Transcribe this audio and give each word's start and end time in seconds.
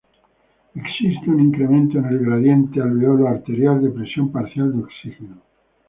Existe 0.73 1.29
un 1.29 1.39
incremento 1.39 1.99
en 1.99 2.05
el 2.05 2.19
gradiente 2.25 2.81
alveolo-arterial 2.81 3.83
de 3.83 3.91
presión 3.91 4.31
parcial 4.31 4.73
de 4.75 4.79
oxígeno. 4.85 5.37